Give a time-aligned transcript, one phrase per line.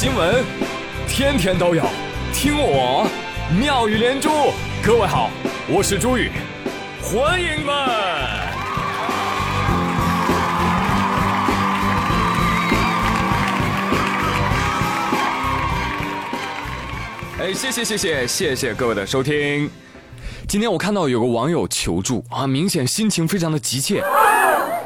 [0.00, 0.42] 新闻，
[1.06, 1.84] 天天都有，
[2.32, 3.06] 听我
[3.54, 4.30] 妙语连珠。
[4.82, 5.28] 各位好，
[5.68, 6.30] 我是朱宇，
[7.02, 7.76] 欢迎们。
[17.38, 19.68] 哎，谢谢谢谢谢谢各位的收听。
[20.48, 24.02] 今天我看到有个网友求助啊，明显心情非常的急切。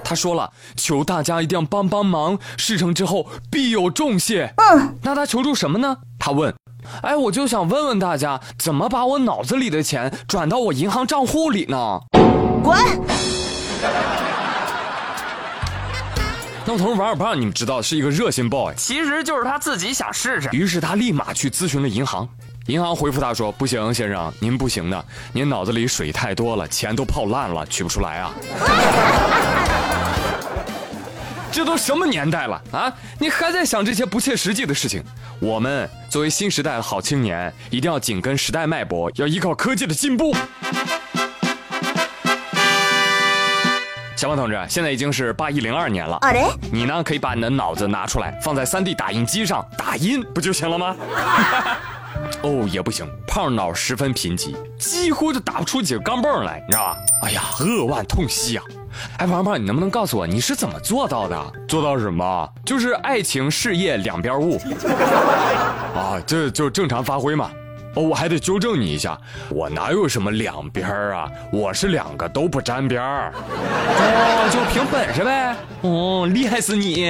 [0.05, 4.53] 他说了，求大家一定要帮帮忙，事成之后必有重谢。
[4.59, 5.97] 嗯，那他求助什么呢？
[6.19, 6.55] 他问，
[7.03, 11.99] 哎，我就想问问大家，怎么把我脑子里的钱转到我银行账户里呢？
[12.63, 12.79] 滚！
[16.67, 20.49] 那我同事王二胖，你们知道是一个热心 boy，其实就是他自己想试试。
[20.53, 22.27] 于是他立马去咨询了银行，
[22.69, 28.33] 银行回复他说：“不行，先生，您不行的，您脑子里水太多了，钱都泡烂了，取不出来啊。”
[31.55, 32.93] 这都什么年代了啊！
[33.17, 35.01] 你还在想这些不切实际的事情？
[35.39, 40.35] 我们作为新时代的好青年，一定要紧跟时代脉搏，要依靠科技的进步。
[44.17, 46.19] 小王同志，现在已经是八一零二年了，
[46.73, 50.97] 你呢可以把你的脑子拿出来，放在三 D 打印机上打印，不就行了吗？
[52.43, 56.97] 哦，也不行，胖脑十分贫瘠，几乎就打不出几个钢镚来，你知道吧？
[57.23, 58.63] 哎呀，扼腕痛惜呀！
[59.19, 61.53] 哎，王胖，你能不能告诉我你是怎么做到的？
[61.69, 62.49] 做到什么？
[62.65, 64.59] 就是爱情事业两边误
[65.95, 67.51] 啊，这就正常发挥嘛。
[67.95, 69.17] 哦，我还得纠正你一下，
[69.49, 71.31] 我哪有什么两边啊？
[71.53, 73.33] 我是两个都不沾边儿。
[73.33, 75.57] 哦，就凭本事呗。
[75.83, 77.07] 哦，厉害死你！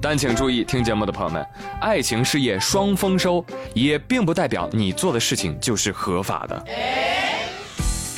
[0.00, 1.44] 但请注意，听节目的朋友们，
[1.80, 3.44] 爱情事业双丰收，
[3.74, 6.64] 也并不代表你做的事情就是合法的。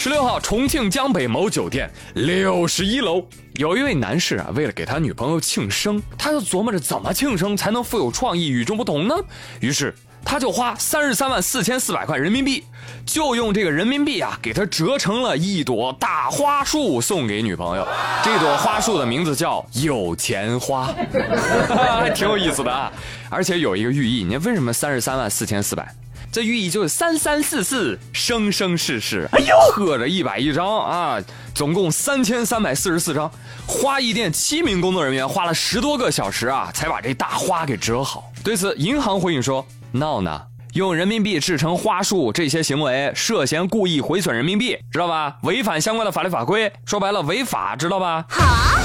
[0.02, 3.22] 十六号，重庆江北某酒店六十一楼，
[3.56, 9.14] 有一位男士啊，为了给他女朋友庆生，他就琢磨着怎么庆生才能富有创意、与众不同呢？
[9.60, 12.64] 于是他就花三十三万四千四百块人民币，
[13.04, 17.86] 就用这个人民币啊，给他折成了一朵大花束送给女朋友。
[18.24, 20.94] 这朵花束的名字叫有钱花，
[21.68, 22.90] 还挺有意思的啊！
[23.28, 25.94] 而且有一个寓意，你为什么三十三万四千四百？
[26.32, 29.28] 这寓意就是三三四四，生生世世。
[29.32, 31.18] 哎呦，合着一百一张啊，
[31.52, 33.28] 总共三千三百四十四张。
[33.66, 38.30] 花艺店七名工作人员花了十多个小时啊，才把这大花给折好。
[38.44, 40.40] 对此，银行回应说：“闹呢，
[40.74, 45.36] 用人民币制成花束这些行为涉嫌故意毁损人民币，知道吧？
[45.42, 48.79] 违反相关的法律法规，说白了违法，知道吧？”好。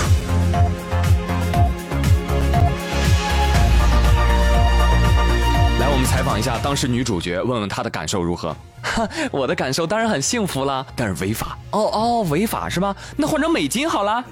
[6.26, 8.56] 访一下当时女主角，问问她的感受如何？
[9.32, 12.96] 我的感受当然很幸福了，但是违法哦哦，违法是吧？
[13.16, 14.24] 那换成美金好了。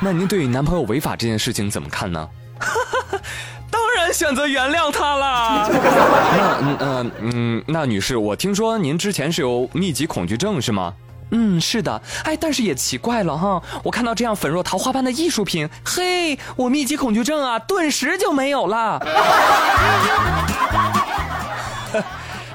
[0.00, 2.26] 那您对男朋友违法这件事情怎么看呢？
[3.70, 5.68] 当然选择原谅他了。
[6.38, 10.94] 那嗯嗯嗯，那女士，我听说您之前是有密集恐惧症是吗？
[11.30, 12.00] 嗯，是的。
[12.24, 18.98] 哎，但是也奇怪了哈，我看到这样粉若桃花般的艺术品，嘿，我密集恐惧症啊，顿时就没有了。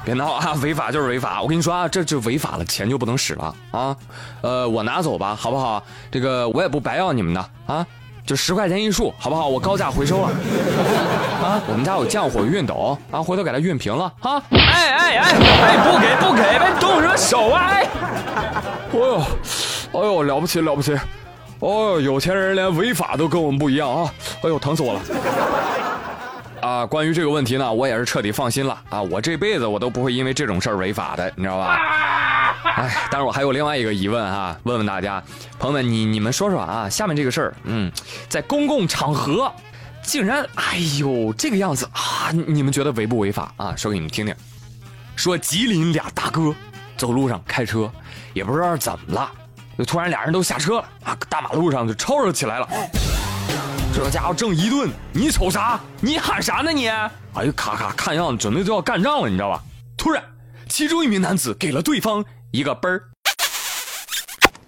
[0.10, 0.56] 别闹啊！
[0.64, 3.96] 违法就是违法，我跟你说啊，这就违法了，钱就不能使了啊！
[4.42, 5.84] 呃，我拿走吧，好不好？
[6.10, 7.86] 这个我也不白要你们的啊，
[8.26, 9.48] 就十块钱一束，好不好？
[9.48, 10.30] 我高价回收了
[11.44, 11.62] 啊！
[11.68, 14.42] 我们家有降火熨斗啊，回头给它熨平了啊！
[14.50, 17.68] 哎哎哎哎，不给不给，别动什么手啊！
[17.70, 17.88] 哎，
[18.34, 19.20] 哎呦，
[19.94, 20.98] 哎呦，了不起了不起！
[21.60, 24.12] 哦，有钱人连违法都跟我们不一样啊！
[24.42, 25.02] 哎呦，疼死我了！
[26.62, 29.02] 啊，关于这个问题呢，我也是彻底放心了啊！
[29.02, 31.76] 我这辈子我都不会因为这种事儿违法的，你知道吧？
[32.76, 35.24] 哎，但是我还有另外一个疑问哈，问问大家，
[35.58, 37.92] 朋友们，你你们说说啊，下面这个事儿，嗯，
[38.28, 39.52] 在公共场合，
[40.02, 43.76] 竟然，哎呦，这个样子啊，你们觉得违不违法啊？
[43.76, 44.36] 说给你们听听，
[45.16, 46.54] 说吉林俩大哥
[46.98, 47.92] 走路上开车，
[48.34, 49.30] 也不知道怎么了，
[49.78, 52.68] 就突然俩人都下车了啊，大马路上就吵吵起来了。
[53.92, 55.80] 这家伙正一顿，你瞅啥？
[56.00, 56.88] 你喊啥呢你？
[56.88, 57.10] 哎
[57.44, 59.62] 呦，咔咔，看样子准备就要干仗了，你知道吧？
[59.98, 60.24] 突然，
[60.70, 63.02] 其中一名男子给了对方一个啵儿。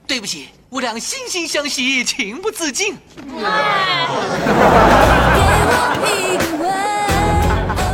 [0.08, 2.98] 对不起，我俩惺惺相惜，情不自禁。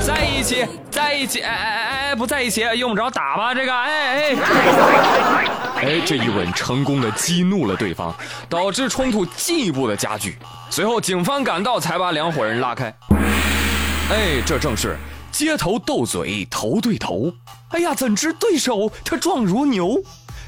[0.05, 3.53] 在一起，在一起，哎哎哎，不在一起，用不着打吧？
[3.53, 5.66] 这个，哎哎。
[5.79, 8.13] 哎，这一吻成功的激怒了对方，
[8.49, 10.37] 导致冲突进一步的加剧。
[10.69, 12.93] 随后，警方赶到，才把两伙人拉开。
[14.09, 14.97] 哎，这正是
[15.31, 17.31] 街头斗嘴，头对头。
[17.69, 20.01] 哎呀，怎知对手他壮如牛，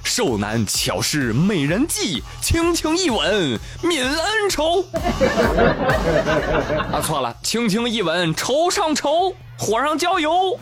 [0.03, 4.83] 瘦男巧施美人计，轻轻一吻泯恩仇。
[6.91, 10.59] 啊，错了，轻轻一吻仇上仇，火上浇油。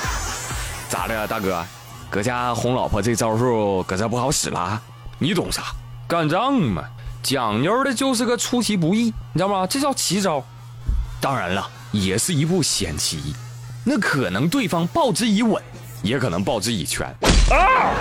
[0.90, 1.64] 咋的呀，大哥？
[2.10, 4.82] 搁家哄老婆这招数，搁这不好使了？
[5.16, 5.62] 你懂啥？
[6.08, 6.82] 干仗嘛，
[7.22, 9.64] 讲究的就是个出其不意，你知道吗？
[9.64, 10.44] 这叫奇招。
[11.20, 13.32] 当然了，也是一步险棋。
[13.84, 15.62] 那可能对方报之以吻，
[16.02, 17.06] 也可能报之以拳。
[17.50, 17.94] 啊！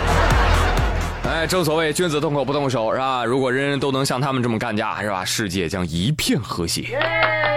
[1.25, 3.23] 哎，正所谓君子动口不动手，是吧？
[3.23, 5.23] 如果人人都能像他们这么干架，是吧？
[5.23, 6.97] 世界将一片和谐。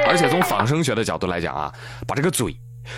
[0.06, 1.72] 而且从仿生学的角度来讲啊，
[2.06, 2.54] 把这个嘴。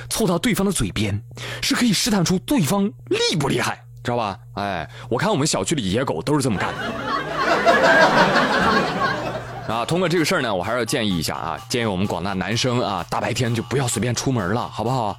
[0.08, 1.20] 凑到对方的嘴边，
[1.62, 4.38] 是可以试探出对方厉不厉害，知道吧？
[4.54, 6.81] 哎，我看我们小区里野狗都是这么干的。
[9.75, 15.16] 啊，通过这个事儿呢，我还是要建议一下啊，建议我们广大男生啊，大白天就不要随便出门了，好不好？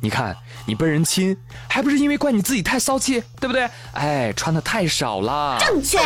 [0.00, 1.36] 你看你被人亲，
[1.68, 3.70] 还不是因为怪你自己太骚气，对不对？
[3.92, 5.56] 哎，穿的太少了。
[5.60, 5.98] 正确。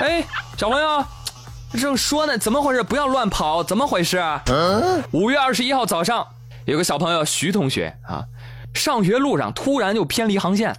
[0.00, 0.24] 哎，
[0.58, 1.04] 小朋友。
[1.80, 2.82] 正说呢，怎么回事？
[2.82, 4.22] 不要乱跑，怎么回事？
[5.10, 6.26] 五月二十一号早上，
[6.64, 8.24] 有个小朋友徐同学啊，
[8.74, 10.74] 上学路上突然就偏离航线，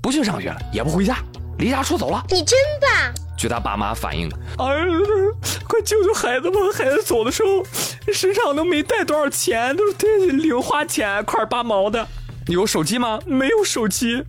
[0.00, 1.16] 不去上学了，也不回家，
[1.58, 2.24] 离家出走了。
[2.28, 2.90] 你真棒！
[3.36, 5.34] 据他爸妈反映，儿子，
[5.66, 6.58] 快救救孩子吧！
[6.76, 7.64] 孩子走的时候
[8.12, 12.06] 身上都没带多少钱，都是零花钱，块八毛的。
[12.46, 13.18] 有手机吗？
[13.26, 14.24] 没有手机。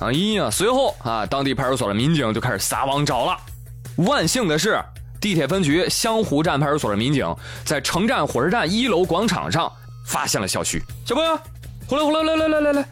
[0.00, 3.36] 哎呀，随后啊，当地派出所的民警就开始撒网找了。
[3.96, 4.82] 万幸的是。
[5.20, 9.70] 地铁分局湘湖站派出所的民警在城站火车站一楼广场上
[10.06, 11.38] 发现了小徐小朋友，
[11.86, 12.88] 回来回来来来来来来，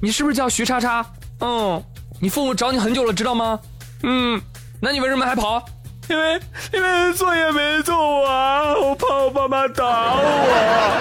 [0.00, 1.04] 你是不是叫徐叉叉？
[1.40, 1.82] 嗯，
[2.20, 3.58] 你父母找你很久了，知道吗？
[4.04, 4.40] 嗯，
[4.80, 5.64] 那你为什么还跑？
[6.08, 6.40] 因为
[6.72, 10.98] 因为作业没做完，我怕我爸妈打我。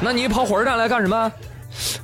[0.00, 1.32] 那你跑火车站来干什么？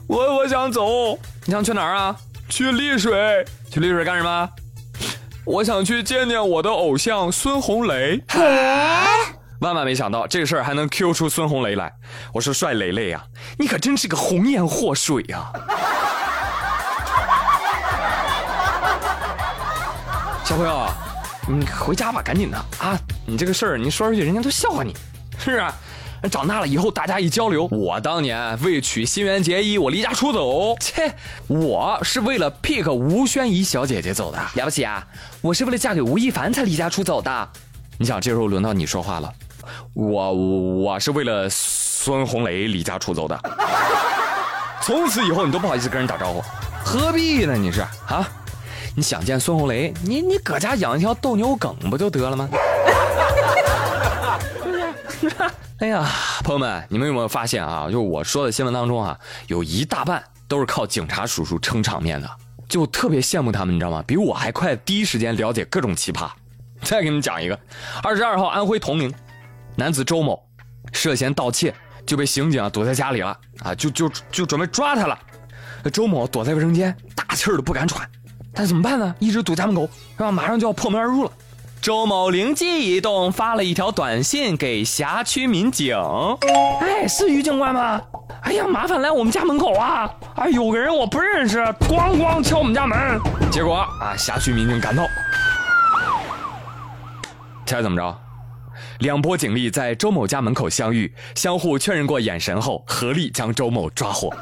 [0.07, 2.17] 我我想走，你想去哪儿啊？
[2.49, 4.49] 去丽水，去丽水干什么？
[5.45, 8.23] 我想去见见我的偶像孙红雷。
[9.59, 11.93] 万万没想到这个事儿还能 Q 出孙红雷来。
[12.33, 13.25] 我说帅雷雷呀，
[13.59, 15.53] 你可真是个红颜祸水呀！
[20.45, 20.89] 小朋友，
[21.49, 22.99] 你回家吧，赶紧的啊！
[23.27, 24.97] 你这个事儿你说出去，人家都笑话你，
[25.39, 25.75] 是啊。
[26.31, 30.77] 长大了以后，大家一交流，我当年为娶新垣结衣，我离家出走。
[30.79, 31.13] 切，
[31.49, 34.39] 我是为了 pick 吴宣仪小姐姐走的。
[34.55, 35.05] 了不起啊！
[35.41, 37.49] 我是为了嫁给吴亦凡才离家出走的。
[37.99, 39.33] 你想，这时候轮到你说话了。
[39.95, 43.39] 我我是为了孙红雷离家出走的。
[44.81, 46.43] 从此以后，你都不好意思跟人打招呼，
[46.85, 47.57] 何必呢？
[47.57, 48.29] 你是啊？
[48.95, 52.49] 你想见孙红雷，你你搁家养一条斗牛梗不就得了吗？
[55.21, 55.51] 是不是？
[55.83, 56.09] 哎呀，
[56.45, 57.91] 朋友们，你们有没有发现啊？
[57.91, 59.19] 就我说的新闻当中啊，
[59.49, 62.31] 有一大半都是靠警察叔叔撑场面的，
[62.69, 64.01] 就特别羡慕他们，你知道吗？
[64.07, 66.31] 比我还快，第一时间了解各种奇葩。
[66.83, 67.59] 再给你们讲一个，
[68.01, 69.13] 二十二号，安徽铜陵，
[69.75, 70.41] 男子周某
[70.93, 71.75] 涉嫌盗窃，
[72.07, 75.19] 就被刑警堵在家里了啊，就就就准备抓他了。
[75.93, 78.09] 周某躲在卫生间，大气儿都不敢喘，
[78.55, 79.13] 但怎么办呢？
[79.19, 80.31] 一直堵家门口，是吧？
[80.31, 81.33] 马上就要破门而入了。
[81.83, 85.97] 周某灵机一动，发了一条短信给辖区民警
[86.81, 88.01] ：“哎，是于警官吗？
[88.43, 90.09] 哎呀，麻烦来我们家门口啊！
[90.37, 93.21] 哎，有个人我不认识，咣咣敲我们家门。
[93.51, 95.03] 结果啊，辖区民警赶到，
[97.67, 98.17] 猜怎么着？
[99.01, 104.33] 两波警力在周某家门口相遇，相互确认过眼神后，合力将周某抓获。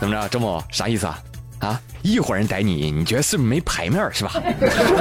[0.00, 1.16] 怎么着，周某啥意思啊？”
[1.62, 1.80] 啊！
[2.02, 4.32] 一伙人逮你，你觉得是不是没排面是吧？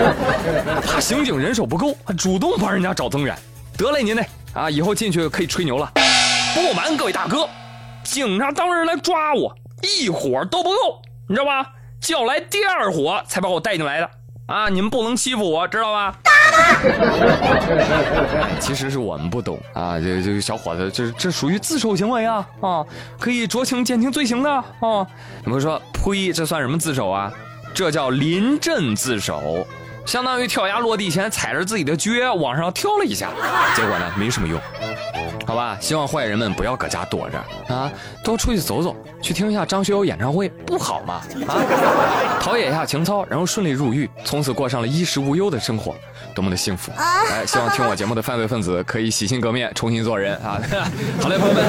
[0.86, 3.36] 怕刑警人手不够，主动帮人家找增援。
[3.76, 5.92] 得嘞，您嘞啊，以后进去可以吹牛了。
[6.54, 7.50] 不瞒各位大哥，
[8.04, 11.68] 警察当时来抓我，一伙都不够，你知道吧？
[12.00, 14.10] 叫来第二伙才把我带进来的。
[14.52, 14.68] 啊！
[14.68, 16.14] 你们不能欺负我，知道吧？
[18.60, 22.86] 其实是我们不懂啊，这这个小伙子，这这属于自首行为啊啊，
[23.18, 25.08] 可以酌情减轻罪行的啊。
[25.46, 27.32] 你们说，呸，这算什么自首啊？
[27.74, 29.66] 这叫临阵自首，
[30.06, 33.30] 相当于跳崖落地前踩着自己的脚往上跳了一下，
[33.74, 34.60] 结果呢，没什么用。
[35.48, 37.90] 好吧，希望坏人们不要搁家躲着啊，
[38.24, 41.22] 多出去走走，去听一下张学友演唱会，不好吗？
[41.48, 41.62] 啊，
[42.42, 45.96] 陶冶一下情操，然后顺利入狱，从此过上了衣食无忧的生活，
[46.34, 46.92] 多么的幸福！
[46.98, 50.60] 哎，希望听我节目的犯罪分子可以洗心革面，重新做人啊！
[51.22, 51.64] 好嘞，朋友们，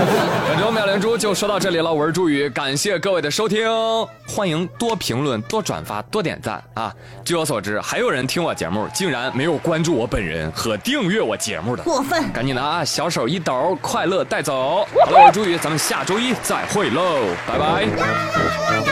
[0.49, 3.69] 本周妙连珠就说到这里了，我是朱宇，感谢各位的收听，
[4.27, 6.95] 欢迎多评论、多转发、多点赞啊！
[7.25, 12.33] 据我所知，还有人听我节目，竟然没有关注我本人和订阅我节目的，过分！
[12.33, 13.77] 赶紧的啊，小手一抖。
[13.83, 17.19] 快乐带走，好了，我是朱宇，咱们下周一再会喽。
[17.47, 18.92] 拜拜。